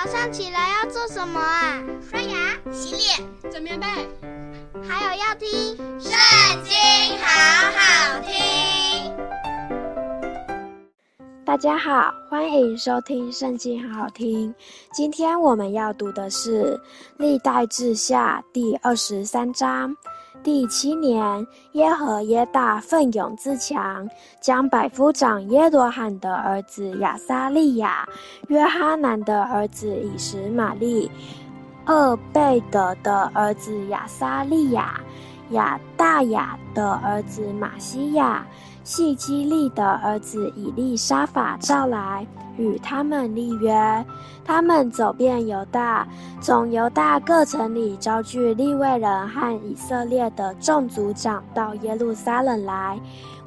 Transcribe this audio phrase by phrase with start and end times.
[0.00, 1.82] 早上起来要做什么啊？
[2.08, 3.86] 刷牙、洗脸、整棉被，
[4.88, 5.48] 还有要听
[6.00, 6.12] 《圣
[6.62, 6.72] 经》，
[7.20, 7.26] 好
[7.74, 9.12] 好听。
[11.44, 14.54] 大家好，欢迎收听《圣经》，好好听。
[14.92, 16.76] 今天我们要读的是
[17.16, 19.92] 《历代志下》第二十三章。
[20.42, 24.08] 第七年，耶和耶大奋勇自强，
[24.40, 28.08] 将百夫长耶罗罕的儿子亚撒利亚、
[28.48, 31.10] 约哈南的儿子以实玛利、
[31.86, 35.00] 厄贝德的儿子亚撒利亚、
[35.50, 38.46] 亚大雅的儿子玛西亚、
[38.84, 42.26] 细基利的儿子以利沙法召来。
[42.56, 44.04] 与他们立约，
[44.44, 46.04] 他们走遍犹大，
[46.40, 52.98] 从犹大各城里招聚利未人和以色列的众族长到耶路撒冷来，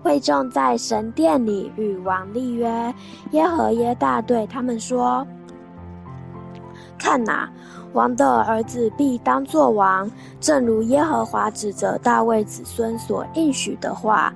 [0.01, 2.71] 会众在神殿里与王立约。
[3.31, 5.27] 耶和耶大对他们说
[7.01, 7.49] ：“看哪，
[7.93, 14.31] 王的儿子必当作王，正如耶和华指着大卫子孙所应许的话。”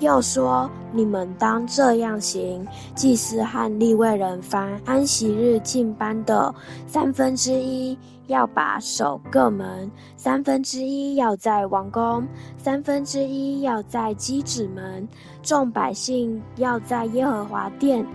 [0.00, 6.54] 又说：“你们当这样行：祭司和利未人凡安息日进班的
[6.86, 12.22] 三分之一，要把守各门；三分之一要在王宫；
[12.56, 15.06] 三分之一要在机子门。
[15.42, 18.06] 众百姓要在耶和华殿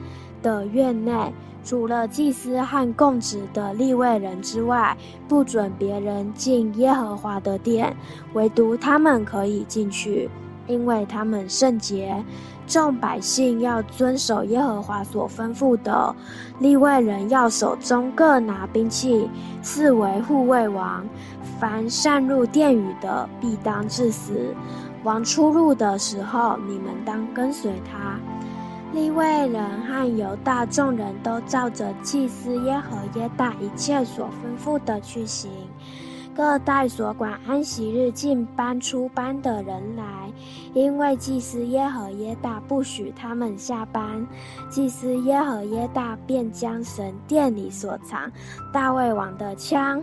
[0.41, 4.97] 的院内，除了祭司和供职的利未人之外，
[5.27, 7.95] 不准别人进耶和华的殿，
[8.33, 10.29] 唯独他们可以进去。”
[10.65, 12.23] 因为他们圣洁，
[12.65, 16.15] 众百姓要遵守耶和华所吩咐的。
[16.59, 19.29] 利未人要手中各拿兵器，
[19.61, 21.05] 四为护卫王。
[21.59, 24.55] 凡擅入殿宇的，必当致死。
[25.03, 28.17] 王出入的时候，你们当跟随他。
[28.93, 35.51] 利未人和犹大众人都照着祭司耶和耶大一切所吩咐的去行。
[36.35, 40.31] 各带所管安息日进班出班的人来，
[40.73, 44.25] 因为祭司耶和耶大不许他们下班。
[44.69, 48.31] 祭司耶和耶大便将神殿里所藏
[48.71, 50.01] 大卫王的枪、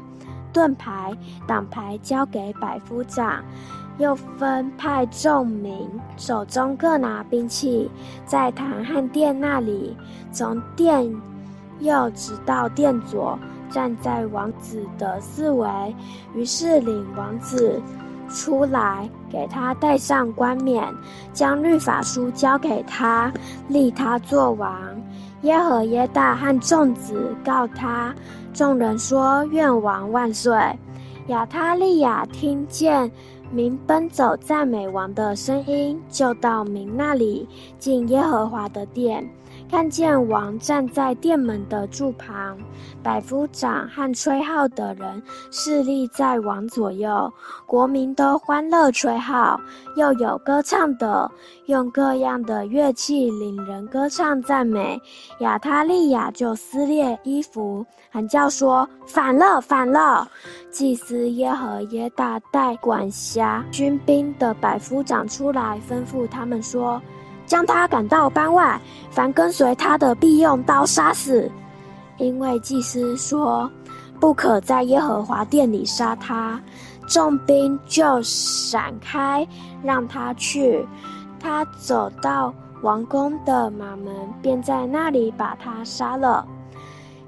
[0.52, 1.16] 盾牌、
[1.48, 3.44] 挡牌交给百夫长，
[4.00, 7.88] 又分派众民手中各拿兵器，
[8.26, 9.96] 在坛和殿那里，
[10.32, 11.08] 从殿
[11.78, 13.38] 右直到殿左。
[13.72, 15.94] 站在王子的四围，
[16.34, 17.80] 于是领王子
[18.28, 20.92] 出来，给他戴上冠冕，
[21.32, 23.32] 将律法书交给他，
[23.68, 24.76] 立他做王。
[25.42, 28.12] 耶和耶大和众子告他，
[28.52, 30.52] 众人说：“愿王万岁！”
[31.28, 33.08] 亚他利雅听见
[33.52, 39.28] 民奔走赞美王的声音，就到民那里进耶和华的殿。
[39.70, 42.58] 看见王站在殿门的柱旁，
[43.04, 45.22] 百夫长和吹号的人
[45.52, 47.32] 侍立在王左右，
[47.66, 49.60] 国民都欢乐吹号，
[49.94, 51.30] 又有歌唱的，
[51.66, 55.00] 用各样的乐器领人歌唱赞美。
[55.38, 60.28] 亚他利雅就撕裂衣服，喊叫说：“反了，反了！”
[60.72, 67.00] 祭司耶和耶大带管辖军兵的百夫长出来，吩咐他们说。
[67.50, 68.80] 将他赶到班外，
[69.10, 71.50] 凡跟随他的必用刀杀死。
[72.16, 73.68] 因为祭司说，
[74.20, 76.60] 不可在耶和华殿里杀他。
[77.08, 79.44] 众兵就闪开，
[79.82, 80.86] 让他去。
[81.40, 86.46] 他走到王宫的马门，便在那里把他杀了。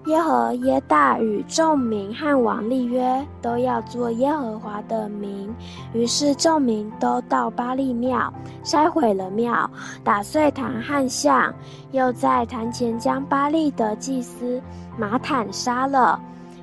[0.07, 5.49] 耶和耶大与众民和王立约，都要做耶和华的民。
[5.93, 8.33] 于是众民都到巴力庙，
[8.65, 9.71] 拆毁了庙，
[10.03, 11.55] 打碎坛和像，
[11.93, 14.61] 又在坛前将巴力的祭司
[14.99, 16.21] 玛坦杀了。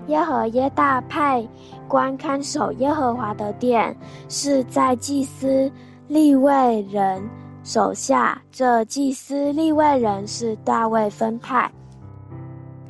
[0.07, 1.47] 耶和耶大派
[1.87, 3.95] 官看守耶和华的殿，
[4.27, 5.71] 是在祭司
[6.09, 7.23] 利未人
[7.63, 8.41] 手下。
[8.51, 11.71] 这祭司利未人是大卫分派。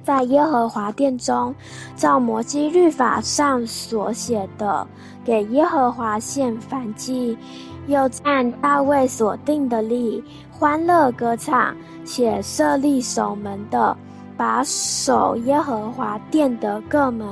[0.10, 1.54] 在耶和华殿中，
[1.96, 4.88] 照摩西律法上所写的，
[5.24, 7.38] 给耶和华献燔祭，
[7.86, 13.96] 又按大卫所定的例，欢乐歌唱，且设立守门的，
[14.36, 17.28] 把守耶和华殿的各门，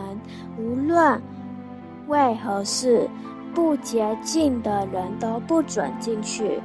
[0.59, 1.19] 无论
[2.07, 3.09] 为何事，
[3.55, 6.61] 不洁净的人都不准进去。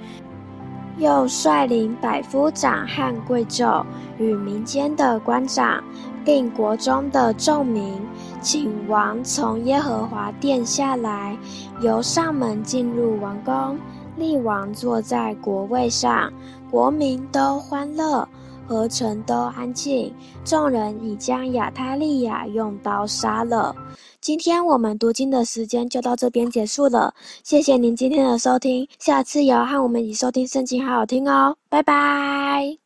[0.98, 3.84] 又率领百夫长和贵胄，
[4.18, 5.82] 与民间的官长，
[6.24, 8.00] 并国中的众民，
[8.40, 11.36] 请王从耶和华殿下来，
[11.80, 13.78] 由上门进入王宫，
[14.16, 16.32] 立王坐在国位上，
[16.70, 18.28] 国民都欢乐，
[18.72, 20.12] 和城都安静，
[20.44, 23.76] 众人已将亚他利亚用刀杀了。
[24.20, 27.12] 今天我们读经的时间就到这边结束了，
[27.44, 32.81] 谢谢您今天的收听，下次也要和我们一起收听圣经好好听哦，拜拜。